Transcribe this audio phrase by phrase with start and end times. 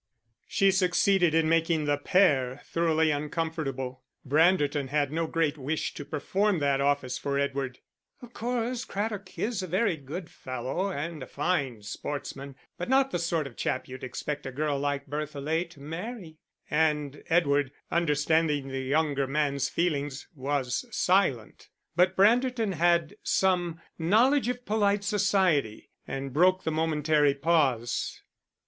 [0.47, 4.01] She succeeded in making the pair thoroughly uncomfortable.
[4.27, 7.77] Branderton had no great wish to perform that office for Edward
[8.19, 13.19] "of course, Craddock is a very good fellow, and a fine sportsman, but not the
[13.19, 16.39] sort of chap you'd expect a girl like Bertha Ley to marry."
[16.71, 21.69] And Edward, understanding the younger man's feelings, was silent.
[21.95, 28.23] But Branderton had some knowledge of polite society, and broke the momentary pause.